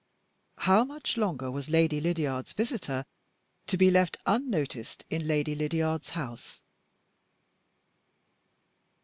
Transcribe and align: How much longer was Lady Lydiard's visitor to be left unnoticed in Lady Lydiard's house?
How 0.57 0.83
much 0.83 1.15
longer 1.15 1.51
was 1.51 1.69
Lady 1.69 2.01
Lydiard's 2.01 2.53
visitor 2.53 3.05
to 3.67 3.77
be 3.77 3.91
left 3.91 4.17
unnoticed 4.25 5.05
in 5.11 5.27
Lady 5.27 5.53
Lydiard's 5.53 6.09
house? 6.09 6.59